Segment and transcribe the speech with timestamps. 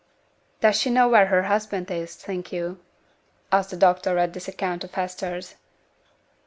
[0.61, 2.79] 'Does she know where her husband is, think you?'
[3.51, 5.57] asked the doctor at this account of Hester's.